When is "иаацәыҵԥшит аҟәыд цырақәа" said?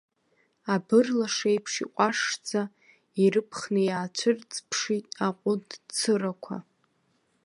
3.85-6.57